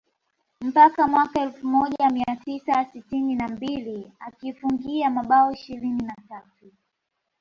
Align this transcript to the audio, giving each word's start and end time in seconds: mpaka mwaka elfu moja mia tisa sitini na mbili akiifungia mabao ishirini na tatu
mpaka 0.61 1.07
mwaka 1.07 1.41
elfu 1.41 1.67
moja 1.67 2.09
mia 2.13 2.35
tisa 2.45 2.85
sitini 2.85 3.35
na 3.35 3.47
mbili 3.47 4.11
akiifungia 4.19 5.09
mabao 5.09 5.51
ishirini 5.51 6.03
na 6.03 6.15
tatu 6.29 6.71